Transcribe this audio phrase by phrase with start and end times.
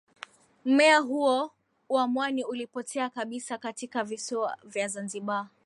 [0.65, 1.51] Mmea huo
[1.89, 5.47] wa mwani ulipotea kabisa katika visiwa vya Zanzibar